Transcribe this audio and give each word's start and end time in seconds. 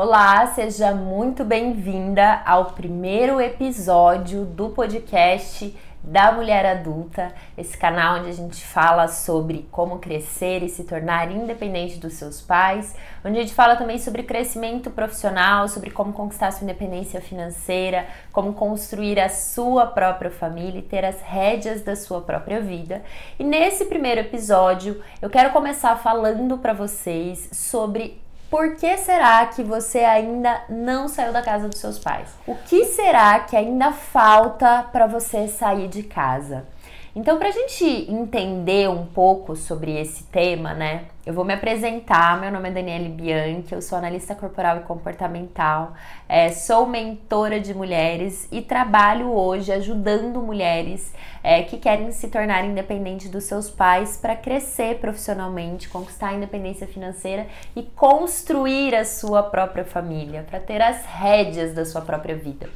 Olá, 0.00 0.46
seja 0.46 0.94
muito 0.94 1.44
bem-vinda 1.44 2.40
ao 2.46 2.66
primeiro 2.66 3.40
episódio 3.40 4.44
do 4.44 4.68
podcast 4.68 5.76
da 6.04 6.30
Mulher 6.30 6.64
Adulta, 6.64 7.34
esse 7.56 7.76
canal 7.76 8.20
onde 8.20 8.28
a 8.28 8.32
gente 8.32 8.64
fala 8.64 9.08
sobre 9.08 9.66
como 9.72 9.98
crescer 9.98 10.62
e 10.62 10.68
se 10.68 10.84
tornar 10.84 11.32
independente 11.32 11.98
dos 11.98 12.12
seus 12.12 12.40
pais, 12.40 12.94
onde 13.24 13.38
a 13.38 13.40
gente 13.40 13.52
fala 13.52 13.74
também 13.74 13.98
sobre 13.98 14.22
crescimento 14.22 14.88
profissional, 14.88 15.66
sobre 15.66 15.90
como 15.90 16.12
conquistar 16.12 16.52
sua 16.52 16.62
independência 16.62 17.20
financeira, 17.20 18.06
como 18.32 18.52
construir 18.52 19.18
a 19.18 19.28
sua 19.28 19.84
própria 19.84 20.30
família 20.30 20.78
e 20.78 20.82
ter 20.82 21.04
as 21.04 21.20
rédeas 21.22 21.82
da 21.82 21.96
sua 21.96 22.20
própria 22.20 22.60
vida. 22.60 23.02
E 23.36 23.42
nesse 23.42 23.86
primeiro 23.86 24.20
episódio, 24.20 25.02
eu 25.20 25.28
quero 25.28 25.50
começar 25.50 25.96
falando 25.96 26.56
para 26.58 26.72
vocês 26.72 27.50
sobre 27.52 28.27
por 28.50 28.76
que 28.76 28.96
será 28.96 29.44
que 29.46 29.62
você 29.62 29.98
ainda 29.98 30.62
não 30.68 31.06
saiu 31.06 31.32
da 31.32 31.42
casa 31.42 31.68
dos 31.68 31.78
seus 31.78 31.98
pais? 31.98 32.28
O 32.46 32.54
que 32.54 32.84
será 32.86 33.40
que 33.40 33.56
ainda 33.56 33.92
falta 33.92 34.84
para 34.90 35.06
você 35.06 35.48
sair 35.48 35.88
de 35.88 36.02
casa? 36.02 36.66
Então, 37.14 37.38
para 37.38 37.48
a 37.48 37.52
gente 37.52 37.84
entender 38.10 38.88
um 38.88 39.04
pouco 39.04 39.56
sobre 39.56 39.98
esse 40.00 40.24
tema, 40.24 40.72
né? 40.72 41.06
Eu 41.28 41.34
vou 41.34 41.44
me 41.44 41.52
apresentar. 41.52 42.40
Meu 42.40 42.50
nome 42.50 42.70
é 42.70 42.72
Daniele 42.72 43.10
Bianchi, 43.10 43.74
eu 43.74 43.82
sou 43.82 43.98
analista 43.98 44.34
corporal 44.34 44.78
e 44.78 44.80
comportamental, 44.84 45.92
é, 46.26 46.48
sou 46.48 46.86
mentora 46.86 47.60
de 47.60 47.74
mulheres 47.74 48.48
e 48.50 48.62
trabalho 48.62 49.30
hoje 49.30 49.70
ajudando 49.70 50.40
mulheres 50.40 51.12
é, 51.42 51.62
que 51.62 51.76
querem 51.76 52.12
se 52.12 52.28
tornar 52.28 52.64
independentes 52.64 53.30
dos 53.30 53.44
seus 53.44 53.68
pais 53.68 54.16
para 54.16 54.34
crescer 54.34 55.00
profissionalmente, 55.00 55.90
conquistar 55.90 56.28
a 56.28 56.32
independência 56.32 56.86
financeira 56.86 57.46
e 57.76 57.82
construir 57.82 58.94
a 58.94 59.04
sua 59.04 59.42
própria 59.42 59.84
família, 59.84 60.46
para 60.48 60.58
ter 60.58 60.80
as 60.80 61.04
rédeas 61.04 61.74
da 61.74 61.84
sua 61.84 62.00
própria 62.00 62.36
vida. 62.36 62.70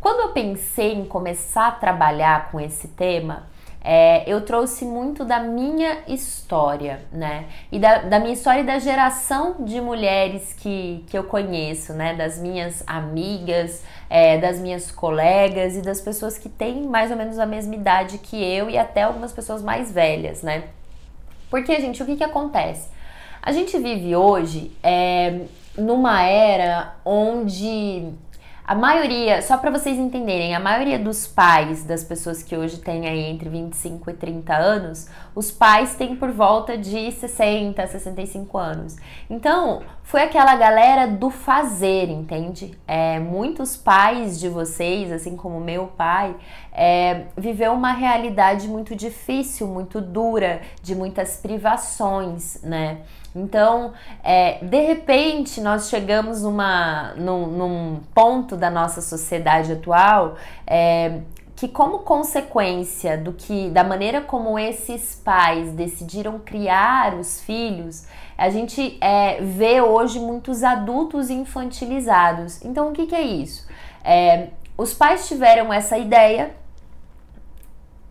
Quando 0.00 0.20
eu 0.20 0.28
pensei 0.30 0.94
em 0.94 1.04
começar 1.04 1.68
a 1.68 1.72
trabalhar 1.72 2.50
com 2.50 2.58
esse 2.58 2.88
tema, 2.88 3.51
é, 3.84 4.22
eu 4.30 4.40
trouxe 4.42 4.84
muito 4.84 5.24
da 5.24 5.40
minha 5.40 5.98
história, 6.06 7.00
né? 7.10 7.46
E 7.70 7.80
da, 7.80 7.98
da, 7.98 8.20
minha 8.20 8.32
história 8.32 8.60
e 8.60 8.64
da 8.64 8.78
geração 8.78 9.56
de 9.58 9.80
mulheres 9.80 10.52
que, 10.52 11.04
que 11.08 11.18
eu 11.18 11.24
conheço, 11.24 11.92
né? 11.92 12.14
Das 12.14 12.38
minhas 12.38 12.84
amigas, 12.86 13.82
é, 14.08 14.38
das 14.38 14.60
minhas 14.60 14.92
colegas 14.92 15.76
e 15.76 15.82
das 15.82 16.00
pessoas 16.00 16.38
que 16.38 16.48
têm 16.48 16.86
mais 16.86 17.10
ou 17.10 17.16
menos 17.16 17.40
a 17.40 17.46
mesma 17.46 17.74
idade 17.74 18.18
que 18.18 18.36
eu 18.36 18.70
e 18.70 18.78
até 18.78 19.02
algumas 19.02 19.32
pessoas 19.32 19.62
mais 19.62 19.90
velhas, 19.90 20.42
né? 20.42 20.64
Porque, 21.50 21.80
gente, 21.80 22.00
o 22.02 22.06
que, 22.06 22.16
que 22.16 22.24
acontece? 22.24 22.88
A 23.42 23.50
gente 23.50 23.76
vive 23.78 24.14
hoje 24.14 24.70
é, 24.80 25.40
numa 25.76 26.22
era 26.22 26.94
onde 27.04 28.12
a 28.72 28.74
maioria, 28.74 29.42
só 29.42 29.58
para 29.58 29.70
vocês 29.70 29.98
entenderem, 29.98 30.54
a 30.54 30.58
maioria 30.58 30.98
dos 30.98 31.26
pais 31.26 31.84
das 31.84 32.02
pessoas 32.02 32.42
que 32.42 32.56
hoje 32.56 32.78
têm 32.78 33.06
aí 33.06 33.20
entre 33.20 33.50
25 33.50 34.08
e 34.08 34.14
30 34.14 34.56
anos, 34.56 35.08
os 35.34 35.50
pais 35.50 35.94
têm 35.94 36.16
por 36.16 36.30
volta 36.30 36.78
de 36.78 37.12
60, 37.12 37.86
65 37.86 38.56
anos. 38.56 38.96
Então, 39.28 39.82
foi 40.02 40.22
aquela 40.22 40.56
galera 40.56 41.06
do 41.06 41.28
fazer, 41.28 42.08
entende? 42.08 42.70
É, 42.88 43.18
muitos 43.18 43.76
pais 43.76 44.40
de 44.40 44.48
vocês, 44.48 45.12
assim 45.12 45.36
como 45.36 45.60
meu 45.60 45.88
pai, 45.88 46.34
é, 46.72 47.24
viveu 47.36 47.74
uma 47.74 47.92
realidade 47.92 48.68
muito 48.68 48.96
difícil, 48.96 49.66
muito 49.66 50.00
dura, 50.00 50.62
de 50.82 50.94
muitas 50.94 51.36
privações, 51.36 52.62
né? 52.62 53.02
Então, 53.34 53.92
é, 54.22 54.58
de 54.62 54.80
repente, 54.80 55.60
nós 55.60 55.88
chegamos 55.88 56.42
numa, 56.42 57.14
num, 57.16 57.46
num, 57.46 58.00
ponto 58.14 58.56
da 58.56 58.70
nossa 58.70 59.00
sociedade 59.00 59.72
atual 59.72 60.36
é, 60.66 61.20
que, 61.56 61.66
como 61.66 62.00
consequência 62.00 63.16
do 63.16 63.32
que, 63.32 63.70
da 63.70 63.82
maneira 63.82 64.20
como 64.20 64.58
esses 64.58 65.14
pais 65.14 65.72
decidiram 65.72 66.38
criar 66.38 67.14
os 67.14 67.40
filhos, 67.40 68.06
a 68.36 68.50
gente 68.50 68.98
é, 69.00 69.40
vê 69.40 69.80
hoje 69.80 70.18
muitos 70.18 70.62
adultos 70.62 71.30
infantilizados. 71.30 72.62
Então, 72.62 72.90
o 72.90 72.92
que, 72.92 73.06
que 73.06 73.14
é 73.14 73.22
isso? 73.22 73.66
É, 74.04 74.48
os 74.76 74.92
pais 74.92 75.26
tiveram 75.26 75.72
essa 75.72 75.96
ideia 75.96 76.54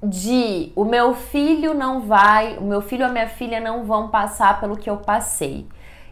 de 0.04 0.72
o 0.76 0.84
meu 0.84 1.14
filho 1.14 1.74
não 1.74 2.02
vai, 2.02 2.58
o 2.58 2.64
meu 2.64 2.82
filho 2.82 3.04
ou 3.04 3.10
a 3.10 3.14
minha 3.14 3.28
filha 3.28 3.60
não 3.60 3.86
vão 3.86 4.10
passar 4.10 4.60
pelo 4.60 4.78
que 4.78 4.90
eu 4.90 4.98
passei. 4.98 5.68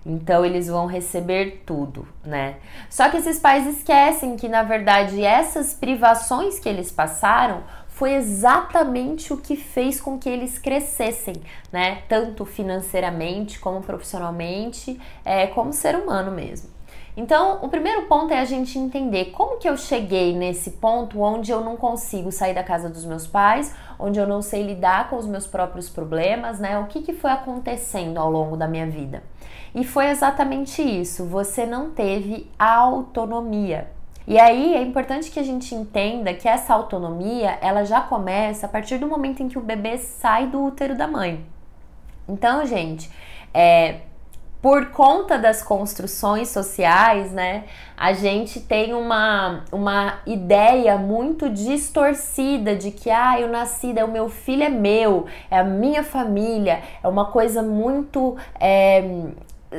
Então 0.05 0.45
eles 0.45 0.67
vão 0.67 0.85
receber 0.85 1.63
tudo, 1.65 2.07
né? 2.23 2.55
Só 2.89 3.09
que 3.09 3.17
esses 3.17 3.39
pais 3.39 3.67
esquecem 3.67 4.37
que 4.37 4.47
na 4.47 4.63
verdade 4.63 5.23
essas 5.23 5.73
privações 5.73 6.59
que 6.59 6.69
eles 6.69 6.91
passaram 6.91 7.63
foi 7.87 8.13
exatamente 8.13 9.33
o 9.33 9.37
que 9.37 9.57
fez 9.57 9.99
com 9.99 10.17
que 10.17 10.29
eles 10.29 10.57
crescessem, 10.57 11.35
né? 11.71 12.03
Tanto 12.07 12.45
financeiramente 12.45 13.59
como 13.59 13.81
profissionalmente, 13.81 14.99
é, 15.25 15.47
como 15.47 15.73
ser 15.73 15.95
humano 15.95 16.31
mesmo. 16.31 16.78
Então, 17.19 17.59
o 17.61 17.67
primeiro 17.67 18.03
ponto 18.03 18.33
é 18.33 18.39
a 18.39 18.45
gente 18.45 18.79
entender 18.79 19.31
como 19.31 19.57
que 19.57 19.67
eu 19.67 19.75
cheguei 19.75 20.33
nesse 20.33 20.71
ponto 20.71 21.19
onde 21.19 21.51
eu 21.51 21.59
não 21.59 21.75
consigo 21.75 22.31
sair 22.31 22.53
da 22.53 22.63
casa 22.63 22.87
dos 22.87 23.03
meus 23.03 23.27
pais, 23.27 23.75
onde 23.99 24.17
eu 24.17 24.25
não 24.25 24.41
sei 24.41 24.63
lidar 24.63 25.09
com 25.09 25.17
os 25.17 25.25
meus 25.25 25.45
próprios 25.45 25.89
problemas, 25.89 26.59
né? 26.59 26.79
O 26.79 26.85
que, 26.85 27.01
que 27.01 27.11
foi 27.11 27.29
acontecendo 27.29 28.19
ao 28.19 28.31
longo 28.31 28.55
da 28.55 28.69
minha 28.69 28.87
vida? 28.87 29.21
E 29.75 29.83
foi 29.83 30.07
exatamente 30.07 30.81
isso, 30.81 31.25
você 31.25 31.65
não 31.65 31.91
teve 31.91 32.49
autonomia. 32.57 33.91
E 34.25 34.39
aí 34.39 34.73
é 34.73 34.81
importante 34.81 35.29
que 35.29 35.41
a 35.41 35.43
gente 35.43 35.75
entenda 35.75 36.33
que 36.33 36.47
essa 36.47 36.73
autonomia, 36.73 37.57
ela 37.59 37.83
já 37.83 37.99
começa 37.99 38.65
a 38.65 38.69
partir 38.69 38.97
do 38.97 39.09
momento 39.09 39.43
em 39.43 39.49
que 39.49 39.57
o 39.57 39.61
bebê 39.61 39.97
sai 39.97 40.47
do 40.47 40.63
útero 40.63 40.95
da 40.95 41.05
mãe. 41.05 41.45
Então, 42.29 42.65
gente, 42.65 43.11
é, 43.53 44.03
por 44.61 44.87
conta 44.87 45.37
das 45.37 45.63
construções 45.63 46.49
sociais, 46.49 47.31
né, 47.31 47.63
a 47.95 48.11
gente 48.13 48.59
tem 48.59 48.93
uma, 48.93 49.63
uma 49.71 50.19
ideia 50.25 50.97
muito 50.97 51.49
distorcida 51.49 52.75
de 52.75 52.91
que, 52.91 53.09
ah, 53.09 53.39
eu 53.39 53.47
nasci, 53.47 53.93
é 53.97 54.03
o 54.03 54.11
meu 54.11 54.29
filho 54.29 54.63
é 54.63 54.69
meu, 54.69 55.25
é 55.49 55.59
a 55.59 55.63
minha 55.63 56.03
família, 56.03 56.81
é 57.01 57.07
uma 57.07 57.25
coisa 57.25 57.61
muito. 57.61 58.35
É, 58.59 59.03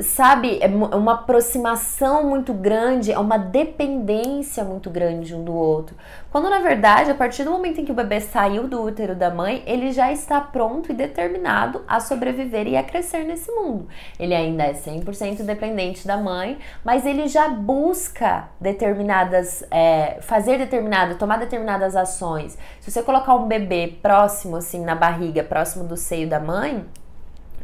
sabe, 0.02 0.60
é 0.60 0.68
uma 0.68 1.14
aproximação 1.14 2.22
muito 2.22 2.54
grande, 2.54 3.10
é 3.10 3.18
uma 3.18 3.36
dependência 3.36 4.62
muito 4.62 4.88
grande 4.88 5.34
um 5.34 5.42
do 5.42 5.52
outro. 5.52 5.96
Quando 6.30 6.48
na 6.48 6.60
verdade, 6.60 7.10
a 7.10 7.14
partir 7.14 7.42
do 7.42 7.50
momento 7.50 7.80
em 7.80 7.84
que 7.84 7.90
o 7.90 7.94
bebê 7.94 8.20
saiu 8.20 8.68
do 8.68 8.80
útero 8.80 9.16
da 9.16 9.30
mãe, 9.30 9.64
ele 9.66 9.90
já 9.90 10.12
está 10.12 10.40
pronto 10.40 10.92
e 10.92 10.94
determinado 10.94 11.82
a 11.88 11.98
sobreviver 11.98 12.68
e 12.68 12.76
a 12.76 12.84
crescer 12.84 13.24
nesse 13.24 13.50
mundo. 13.50 13.88
Ele 14.18 14.32
ainda 14.32 14.62
é 14.62 14.74
100% 14.74 15.42
dependente 15.42 16.06
da 16.06 16.16
mãe, 16.16 16.58
mas 16.84 17.04
ele 17.04 17.26
já 17.26 17.48
busca 17.48 18.48
determinadas, 18.60 19.64
é, 19.72 20.18
fazer 20.20 20.56
determinada, 20.56 21.16
tomar 21.16 21.38
determinadas 21.38 21.96
ações. 21.96 22.56
Se 22.80 22.90
você 22.90 23.02
colocar 23.02 23.34
um 23.34 23.48
bebê 23.48 23.98
próximo, 24.00 24.56
assim, 24.56 24.84
na 24.84 24.94
barriga, 24.94 25.42
próximo 25.42 25.82
do 25.82 25.96
seio 25.96 26.28
da 26.28 26.38
mãe, 26.38 26.86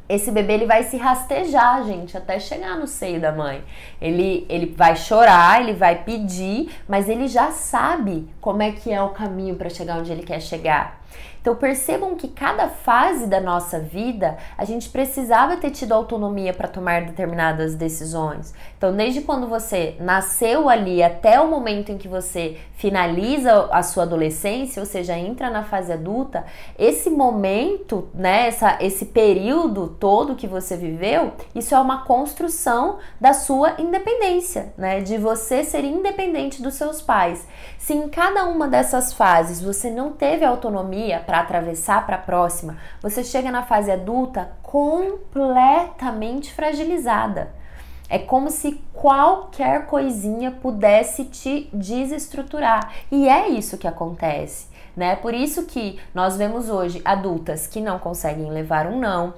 esse 0.09 0.31
bebê 0.31 0.55
ele 0.55 0.67
vai 0.67 0.85
se 0.85 0.97
rastejar, 0.97 1.85
gente, 1.85 2.17
até 2.17 2.39
chegar 2.39 2.77
no 2.77 2.87
seio 2.87 3.21
da 3.21 3.33
mãe. 3.33 3.63
Ele, 4.01 4.47
ele 4.49 4.67
vai 4.67 4.95
chorar, 4.95 5.61
ele 5.61 5.73
vai 5.73 6.05
pedir, 6.05 6.71
mas 6.89 7.09
ele 7.09 7.27
já 7.27 7.51
sabe 7.51 8.29
como 8.41 8.63
é 8.63 8.71
que 8.71 8.93
é 8.93 9.03
o 9.03 9.11
caminho 9.11 9.57
para 9.57 9.69
chegar 9.69 9.99
onde 9.99 10.13
ele 10.13 10.23
quer 10.23 10.41
chegar. 10.41 11.05
Então 11.47 11.55
percebam 11.55 12.17
que 12.17 12.27
cada 12.27 12.69
fase 12.69 13.29
da 13.29 13.41
nossa 13.41 13.79
vida 13.79 14.37
a 14.59 14.65
gente 14.65 14.89
precisava 14.89 15.57
ter 15.57 15.71
tido 15.71 15.93
autonomia 15.93 16.53
para 16.53 16.67
tomar 16.67 17.03
determinadas 17.03 17.77
decisões. 17.77 18.53
Então, 18.77 18.93
desde 18.95 19.21
quando 19.21 19.47
você 19.47 19.95
nasceu 20.01 20.69
ali 20.69 21.05
até 21.05 21.41
o 21.41 21.49
momento 21.49 21.93
em 21.93 21.99
que 21.99 22.09
você 22.09 22.57
finaliza 22.75 23.69
a 23.71 23.83
sua 23.83 24.03
adolescência, 24.03 24.81
ou 24.81 24.87
seja, 24.87 25.17
entra 25.17 25.49
na 25.49 25.63
fase 25.63 25.93
adulta, 25.93 26.45
esse 26.77 27.09
momento, 27.09 28.09
né, 28.13 28.49
essa, 28.49 28.77
esse 28.81 29.07
período 29.07 29.97
todo 30.01 30.35
que 30.35 30.49
você 30.49 30.77
viveu, 30.77 31.33
isso 31.55 31.75
é 31.75 31.79
uma 31.79 32.05
construção 32.05 32.99
da 33.21 33.33
sua 33.33 33.81
independência, 33.81 34.75
né, 34.77 35.01
de 35.01 35.17
você 35.17 35.63
ser 35.63 35.85
independente 35.85 36.61
dos 36.61 36.75
seus 36.75 37.01
pais. 37.01 37.47
Se 37.79 37.95
em 37.95 38.09
cada 38.09 38.47
uma 38.47 38.67
dessas 38.67 39.13
fases 39.13 39.63
você 39.63 39.91
não 39.91 40.13
teve 40.13 40.45
autonomia 40.45 40.96
para 41.27 41.41
atravessar 41.41 42.05
para 42.07 42.17
a 42.17 42.21
próxima, 42.21 42.77
você 43.01 43.23
chega 43.23 43.51
na 43.51 43.63
fase 43.63 43.91
adulta 43.91 44.53
completamente 44.63 46.53
fragilizada. 46.53 47.55
É 48.09 48.19
como 48.19 48.51
se 48.51 48.81
qualquer 48.93 49.87
coisinha 49.87 50.51
pudesse 50.51 51.25
te 51.25 51.69
desestruturar. 51.73 52.93
E 53.11 53.29
é 53.29 53.49
isso 53.49 53.77
que 53.79 53.89
acontece, 53.89 54.69
né? 54.97 55.17
Por 55.17 55.35
isso 55.35 55.67
que 55.67 55.99
nós 56.15 56.37
vemos 56.37 56.71
hoje 56.71 57.03
adultas 57.05 57.67
que 57.67 57.81
não 57.81 57.99
conseguem 57.99 58.51
levar 58.51 58.87
um 58.87 58.99
não, 58.99 59.35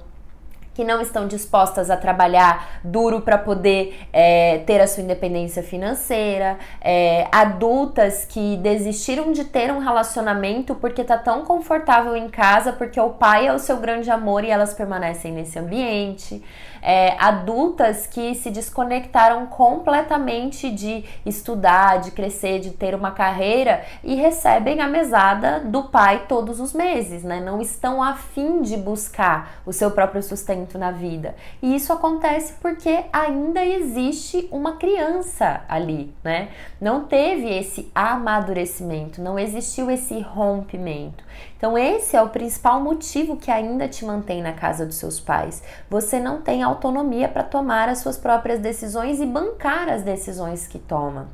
que 0.79 0.83
não 0.85 1.01
estão 1.01 1.27
dispostas 1.27 1.89
a 1.89 1.97
trabalhar 1.97 2.79
duro 2.85 3.19
para 3.19 3.37
poder 3.37 3.99
é, 4.13 4.59
ter 4.59 4.79
a 4.79 4.87
sua 4.87 5.03
independência 5.03 5.61
financeira, 5.61 6.57
é, 6.79 7.27
adultas 7.33 8.23
que 8.23 8.55
desistiram 8.55 9.33
de 9.33 9.43
ter 9.43 9.73
um 9.73 9.79
relacionamento 9.79 10.73
porque 10.75 11.03
tá 11.03 11.17
tão 11.17 11.43
confortável 11.43 12.15
em 12.15 12.29
casa, 12.29 12.71
porque 12.71 12.97
o 12.97 13.09
pai 13.09 13.47
é 13.47 13.53
o 13.53 13.59
seu 13.59 13.75
grande 13.75 14.09
amor 14.09 14.45
e 14.45 14.49
elas 14.49 14.73
permanecem 14.73 15.33
nesse 15.33 15.59
ambiente 15.59 16.41
é, 16.81 17.15
adultas 17.19 18.07
que 18.07 18.35
se 18.35 18.49
desconectaram 18.49 19.45
completamente 19.47 20.69
de 20.69 21.03
estudar, 21.25 21.99
de 21.99 22.11
crescer, 22.11 22.59
de 22.59 22.71
ter 22.71 22.95
uma 22.95 23.11
carreira 23.11 23.83
e 24.03 24.15
recebem 24.15 24.81
a 24.81 24.87
mesada 24.87 25.59
do 25.59 25.83
pai 25.83 26.25
todos 26.27 26.59
os 26.59 26.73
meses, 26.73 27.23
né? 27.23 27.39
Não 27.39 27.61
estão 27.61 28.01
afim 28.01 28.61
de 28.61 28.77
buscar 28.77 29.61
o 29.65 29.73
seu 29.73 29.91
próprio 29.91 30.21
sustento 30.21 30.77
na 30.77 30.91
vida. 30.91 31.35
E 31.61 31.75
isso 31.75 31.91
acontece 31.91 32.53
porque 32.61 33.05
ainda 33.11 33.63
existe 33.63 34.47
uma 34.51 34.73
criança 34.73 35.61
ali, 35.67 36.13
né? 36.23 36.49
Não 36.79 37.05
teve 37.05 37.49
esse 37.49 37.91
amadurecimento, 37.93 39.21
não 39.21 39.37
existiu 39.37 39.89
esse 39.91 40.19
rompimento. 40.21 41.23
Então, 41.57 41.77
esse 41.77 42.15
é 42.15 42.21
o 42.21 42.29
principal 42.29 42.79
motivo 42.79 43.35
que 43.35 43.51
ainda 43.51 43.85
te 43.87 44.05
mantém 44.05 44.41
na 44.41 44.53
casa 44.53 44.85
dos 44.85 44.95
seus 44.95 45.19
pais. 45.19 45.61
Você 45.89 46.17
não 46.17 46.41
tem 46.41 46.63
autonomia 46.69 47.27
para 47.27 47.43
tomar 47.43 47.89
as 47.89 47.99
suas 47.99 48.17
próprias 48.17 48.59
decisões 48.59 49.19
e 49.19 49.25
bancar 49.25 49.89
as 49.89 50.03
decisões 50.03 50.67
que 50.67 50.79
toma. 50.79 51.27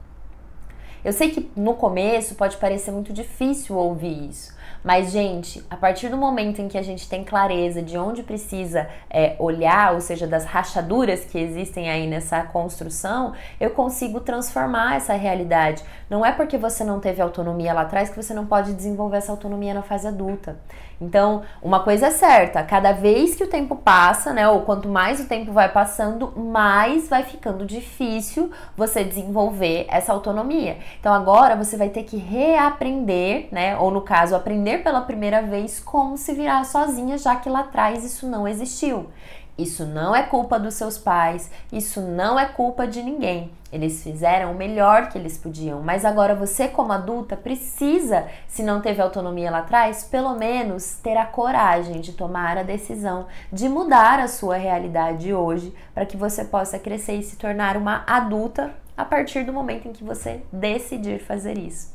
Eu 1.04 1.14
sei 1.14 1.30
que 1.30 1.52
no 1.56 1.76
começo 1.76 2.36
pode 2.36 2.58
parecer 2.58 2.92
muito 2.92 3.14
difícil 3.14 3.76
ouvir 3.76 4.30
isso, 4.30 4.56
mas, 4.86 5.12
gente, 5.12 5.66
a 5.68 5.76
partir 5.76 6.10
do 6.10 6.16
momento 6.16 6.62
em 6.62 6.68
que 6.68 6.78
a 6.78 6.84
gente 6.84 7.10
tem 7.10 7.24
clareza 7.24 7.82
de 7.82 7.98
onde 7.98 8.22
precisa 8.22 8.88
é, 9.10 9.36
olhar, 9.40 9.96
ou 9.96 10.00
seja, 10.00 10.28
das 10.28 10.46
rachaduras 10.46 11.26
que 11.26 11.40
existem 11.40 11.90
aí 11.90 12.06
nessa 12.06 12.44
construção, 12.44 13.34
eu 13.60 13.72
consigo 13.72 14.20
transformar 14.20 14.98
essa 14.98 15.14
realidade. 15.14 15.84
Não 16.08 16.24
é 16.24 16.32
porque 16.32 16.56
você 16.56 16.84
não 16.84 17.00
teve 17.00 17.20
autonomia 17.20 17.74
lá 17.74 17.82
atrás 17.82 18.12
que 18.12 18.16
você 18.16 18.32
não 18.32 18.46
pode 18.46 18.76
desenvolver 18.76 19.18
essa 19.18 19.32
autonomia 19.32 19.74
na 19.74 19.82
fase 19.82 20.08
adulta. 20.08 20.56
Então, 21.02 21.42
uma 21.62 21.82
coisa 21.82 22.08
é 22.08 22.12
certa, 22.12 22.64
cada 22.64 22.94
vez 22.94 23.36
que 23.36 23.44
o 23.44 23.48
tempo 23.48 23.76
passa, 23.76 24.32
né, 24.32 24.48
ou 24.48 24.62
quanto 24.62 24.88
mais 24.88 25.20
o 25.20 25.28
tempo 25.28 25.52
vai 25.52 25.70
passando, 25.70 26.32
mais 26.38 27.10
vai 27.10 27.24
ficando 27.24 27.66
difícil 27.66 28.50
você 28.78 29.04
desenvolver 29.04 29.86
essa 29.90 30.14
autonomia. 30.14 30.78
Então, 31.00 31.14
agora 31.14 31.56
você 31.56 31.76
vai 31.76 31.90
ter 31.90 32.04
que 32.04 32.16
reaprender, 32.16 33.48
né, 33.52 33.78
ou 33.78 33.92
no 33.92 34.02
caso, 34.02 34.36
aprender 34.36 34.75
pela 34.78 35.02
primeira 35.02 35.42
vez 35.42 35.80
como 35.80 36.18
se 36.18 36.34
virar 36.34 36.64
sozinha, 36.66 37.18
já 37.18 37.36
que 37.36 37.50
lá 37.50 37.62
atrás 37.62 38.04
isso 38.04 38.28
não 38.28 38.48
existiu. 38.48 39.10
Isso 39.58 39.86
não 39.86 40.14
é 40.14 40.22
culpa 40.22 40.60
dos 40.60 40.74
seus 40.74 40.98
pais, 40.98 41.50
isso 41.72 42.02
não 42.02 42.38
é 42.38 42.46
culpa 42.46 42.86
de 42.86 43.02
ninguém. 43.02 43.52
Eles 43.72 44.04
fizeram 44.04 44.52
o 44.52 44.56
melhor 44.56 45.08
que 45.08 45.18
eles 45.18 45.38
podiam, 45.38 45.82
mas 45.82 46.04
agora 46.04 46.36
você, 46.36 46.68
como 46.68 46.92
adulta, 46.92 47.38
precisa, 47.38 48.28
se 48.48 48.62
não 48.62 48.82
teve 48.82 49.02
autonomia 49.02 49.50
lá 49.50 49.60
atrás, 49.60 50.04
pelo 50.04 50.36
menos 50.36 50.98
ter 51.02 51.16
a 51.16 51.26
coragem 51.26 52.02
de 52.02 52.12
tomar 52.12 52.58
a 52.58 52.64
decisão 52.64 53.28
de 53.52 53.70
mudar 53.70 54.20
a 54.20 54.28
sua 54.28 54.58
realidade 54.58 55.34
hoje 55.34 55.74
para 55.94 56.06
que 56.06 56.18
você 56.18 56.44
possa 56.44 56.78
crescer 56.78 57.16
e 57.16 57.24
se 57.24 57.38
tornar 57.38 57.78
uma 57.78 58.04
adulta 58.06 58.74
a 58.98 59.06
partir 59.06 59.46
do 59.46 59.54
momento 59.54 59.88
em 59.88 59.94
que 59.94 60.04
você 60.04 60.42
decidir 60.52 61.20
fazer 61.20 61.58
isso. 61.58 61.95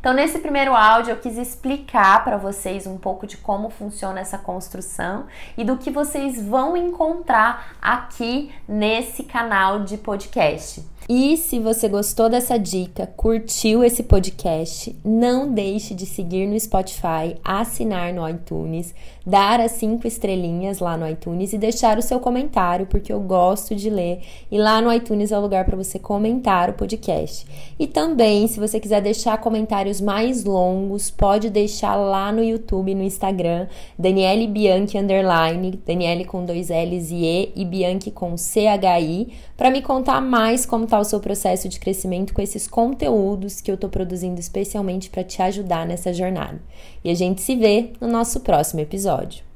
Então, 0.00 0.12
nesse 0.12 0.38
primeiro 0.38 0.74
áudio, 0.74 1.12
eu 1.12 1.16
quis 1.16 1.36
explicar 1.36 2.22
para 2.22 2.36
vocês 2.36 2.86
um 2.86 2.96
pouco 2.96 3.26
de 3.26 3.36
como 3.36 3.68
funciona 3.68 4.20
essa 4.20 4.38
construção 4.38 5.26
e 5.56 5.64
do 5.64 5.76
que 5.76 5.90
vocês 5.90 6.40
vão 6.40 6.76
encontrar 6.76 7.76
aqui 7.82 8.54
nesse 8.66 9.24
canal 9.24 9.80
de 9.80 9.98
podcast. 9.98 10.84
E 11.10 11.38
se 11.38 11.58
você 11.58 11.88
gostou 11.88 12.28
dessa 12.28 12.58
dica, 12.58 13.06
curtiu 13.06 13.82
esse 13.82 14.02
podcast, 14.02 14.94
não 15.02 15.50
deixe 15.50 15.94
de 15.94 16.04
seguir 16.04 16.46
no 16.46 16.60
Spotify, 16.60 17.34
assinar 17.42 18.12
no 18.12 18.28
iTunes, 18.28 18.94
dar 19.24 19.58
as 19.58 19.72
cinco 19.72 20.06
estrelinhas 20.06 20.80
lá 20.80 20.98
no 20.98 21.08
iTunes 21.08 21.54
e 21.54 21.58
deixar 21.58 21.96
o 21.96 22.02
seu 22.02 22.20
comentário, 22.20 22.84
porque 22.84 23.10
eu 23.10 23.20
gosto 23.20 23.74
de 23.74 23.88
ler. 23.88 24.20
E 24.50 24.58
lá 24.58 24.82
no 24.82 24.92
iTunes 24.92 25.32
é 25.32 25.38
o 25.38 25.40
lugar 25.40 25.64
para 25.64 25.78
você 25.78 25.98
comentar 25.98 26.68
o 26.68 26.74
podcast. 26.74 27.46
E 27.78 27.86
também, 27.86 28.46
se 28.46 28.60
você 28.60 28.78
quiser 28.78 29.00
deixar 29.00 29.38
comentários 29.38 30.02
mais 30.02 30.44
longos, 30.44 31.10
pode 31.10 31.48
deixar 31.48 31.96
lá 31.96 32.30
no 32.30 32.44
YouTube, 32.44 32.94
no 32.94 33.02
Instagram, 33.02 33.66
Daniele 33.98 34.46
Bianchi 34.46 34.98
underline, 34.98 35.80
Daniele 35.86 36.26
com 36.26 36.44
dois 36.44 36.68
L's 36.68 37.10
e 37.10 37.24
E 37.24 37.52
e 37.56 37.64
Bianchi 37.64 38.10
com 38.10 38.36
C-H-I, 38.36 39.28
para 39.56 39.70
me 39.70 39.80
contar 39.80 40.20
mais 40.20 40.66
como 40.66 40.86
tá 40.86 40.97
o 41.00 41.04
seu 41.04 41.20
processo 41.20 41.68
de 41.68 41.80
crescimento 41.80 42.34
com 42.34 42.42
esses 42.42 42.66
conteúdos 42.66 43.60
que 43.60 43.70
eu 43.70 43.74
estou 43.74 43.88
produzindo 43.88 44.40
especialmente 44.40 45.10
para 45.10 45.24
te 45.24 45.40
ajudar 45.42 45.86
nessa 45.86 46.12
jornada. 46.12 46.60
E 47.02 47.10
a 47.10 47.14
gente 47.14 47.40
se 47.40 47.56
vê 47.56 47.92
no 48.00 48.08
nosso 48.08 48.40
próximo 48.40 48.80
episódio. 48.80 49.47